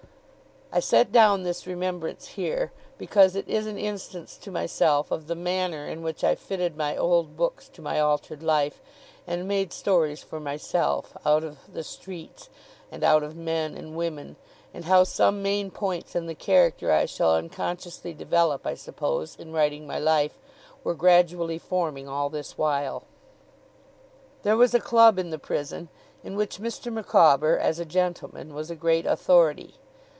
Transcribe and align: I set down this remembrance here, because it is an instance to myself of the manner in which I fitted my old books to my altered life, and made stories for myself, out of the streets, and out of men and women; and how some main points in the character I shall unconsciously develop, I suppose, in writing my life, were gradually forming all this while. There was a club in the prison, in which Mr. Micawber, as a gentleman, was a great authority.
I 0.73 0.79
set 0.79 1.11
down 1.11 1.43
this 1.43 1.67
remembrance 1.67 2.25
here, 2.39 2.71
because 2.97 3.35
it 3.35 3.45
is 3.49 3.67
an 3.67 3.77
instance 3.77 4.37
to 4.37 4.49
myself 4.51 5.11
of 5.11 5.27
the 5.27 5.35
manner 5.35 5.85
in 5.85 6.01
which 6.01 6.23
I 6.23 6.33
fitted 6.33 6.77
my 6.77 6.95
old 6.95 7.35
books 7.35 7.67
to 7.67 7.81
my 7.81 7.99
altered 7.99 8.41
life, 8.41 8.81
and 9.27 9.49
made 9.49 9.73
stories 9.73 10.23
for 10.23 10.39
myself, 10.39 11.11
out 11.25 11.43
of 11.43 11.73
the 11.73 11.83
streets, 11.83 12.49
and 12.89 13.03
out 13.03 13.21
of 13.21 13.35
men 13.35 13.75
and 13.75 13.97
women; 13.97 14.37
and 14.73 14.85
how 14.85 15.03
some 15.03 15.43
main 15.43 15.71
points 15.71 16.15
in 16.15 16.25
the 16.27 16.35
character 16.35 16.89
I 16.89 17.05
shall 17.05 17.35
unconsciously 17.35 18.13
develop, 18.13 18.65
I 18.65 18.75
suppose, 18.75 19.35
in 19.35 19.51
writing 19.51 19.85
my 19.85 19.99
life, 19.99 20.39
were 20.85 20.95
gradually 20.95 21.57
forming 21.57 22.07
all 22.07 22.29
this 22.29 22.57
while. 22.57 23.03
There 24.43 24.55
was 24.55 24.73
a 24.73 24.79
club 24.79 25.19
in 25.19 25.31
the 25.31 25.37
prison, 25.37 25.89
in 26.23 26.37
which 26.37 26.61
Mr. 26.61 26.93
Micawber, 26.93 27.59
as 27.59 27.77
a 27.77 27.85
gentleman, 27.85 28.53
was 28.53 28.71
a 28.71 28.75
great 28.77 29.05
authority. 29.05 29.73